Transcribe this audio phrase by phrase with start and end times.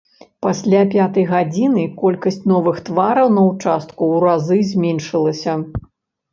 [0.45, 5.51] Пасля пятай гадзіны колькасць новых твараў на ўчастку ў разы зменшылася.